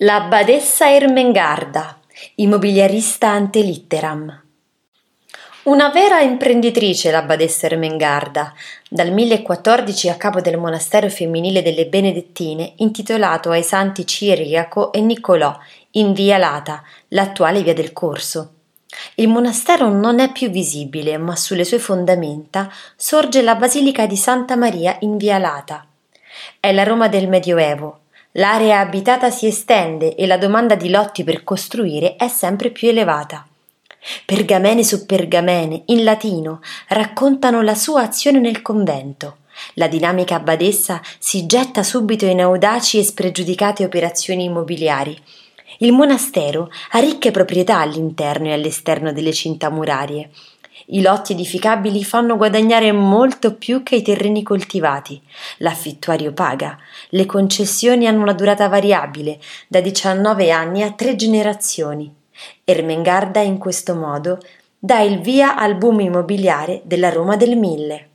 La 0.00 0.20
badessa 0.20 0.92
Ermengarda, 0.92 1.98
immobiliarista 2.34 3.30
ante 3.30 3.62
litteram. 3.62 4.42
Una 5.62 5.88
vera 5.88 6.20
imprenditrice 6.20 7.10
la 7.10 7.22
badessa 7.22 7.64
Ermengarda, 7.64 8.52
dal 8.90 9.10
1014 9.10 10.10
a 10.10 10.16
capo 10.16 10.42
del 10.42 10.58
monastero 10.58 11.08
femminile 11.08 11.62
delle 11.62 11.86
Benedettine 11.86 12.74
intitolato 12.76 13.48
ai 13.48 13.62
santi 13.62 14.06
Ciriaco 14.06 14.92
e 14.92 15.00
Niccolò 15.00 15.58
in 15.92 16.12
via 16.12 16.36
Lata, 16.36 16.82
l'attuale 17.08 17.62
via 17.62 17.72
del 17.72 17.94
Corso. 17.94 18.52
Il 19.14 19.28
monastero 19.28 19.88
non 19.88 20.20
è 20.20 20.30
più 20.30 20.50
visibile, 20.50 21.16
ma 21.16 21.34
sulle 21.36 21.64
sue 21.64 21.78
fondamenta 21.78 22.70
sorge 22.96 23.40
la 23.40 23.54
basilica 23.54 24.04
di 24.04 24.16
Santa 24.16 24.56
Maria 24.56 24.98
in 25.00 25.16
via 25.16 25.38
Lata. 25.38 25.86
È 26.60 26.70
la 26.70 26.82
Roma 26.82 27.08
del 27.08 27.28
Medioevo, 27.28 28.00
L'area 28.38 28.80
abitata 28.80 29.30
si 29.30 29.46
estende 29.46 30.14
e 30.14 30.26
la 30.26 30.36
domanda 30.36 30.74
di 30.74 30.90
lotti 30.90 31.24
per 31.24 31.42
costruire 31.42 32.16
è 32.16 32.28
sempre 32.28 32.70
più 32.70 32.88
elevata. 32.88 33.46
Pergamene 34.26 34.84
su 34.84 35.06
pergamene, 35.06 35.84
in 35.86 36.04
latino, 36.04 36.60
raccontano 36.88 37.62
la 37.62 37.74
sua 37.74 38.02
azione 38.02 38.38
nel 38.38 38.60
convento. 38.60 39.38
La 39.74 39.88
dinamica 39.88 40.34
abbadessa 40.34 41.00
si 41.18 41.46
getta 41.46 41.82
subito 41.82 42.26
in 42.26 42.42
audaci 42.42 42.98
e 42.98 43.04
spregiudicate 43.04 43.84
operazioni 43.84 44.44
immobiliari. 44.44 45.18
Il 45.78 45.92
monastero 45.92 46.70
ha 46.90 46.98
ricche 46.98 47.30
proprietà 47.30 47.78
all'interno 47.78 48.48
e 48.48 48.52
all'esterno 48.52 49.12
delle 49.12 49.32
cinta 49.32 49.70
murarie 49.70 50.28
i 50.86 51.02
lotti 51.02 51.32
edificabili 51.32 52.04
fanno 52.04 52.36
guadagnare 52.36 52.92
molto 52.92 53.54
più 53.54 53.82
che 53.82 53.96
i 53.96 54.02
terreni 54.02 54.42
coltivati. 54.42 55.20
L'affittuario 55.58 56.32
paga. 56.32 56.78
Le 57.10 57.26
concessioni 57.26 58.06
hanno 58.06 58.22
una 58.22 58.32
durata 58.32 58.68
variabile, 58.68 59.38
da 59.68 59.80
19 59.80 60.50
anni 60.50 60.82
a 60.82 60.92
tre 60.92 61.16
generazioni. 61.16 62.12
Ermengarda 62.64 63.40
in 63.40 63.58
questo 63.58 63.94
modo 63.94 64.38
dà 64.78 65.00
il 65.00 65.20
via 65.20 65.56
al 65.56 65.76
boom 65.76 66.00
immobiliare 66.00 66.82
della 66.84 67.08
Roma 67.08 67.36
del 67.36 67.56
Mille. 67.56 68.08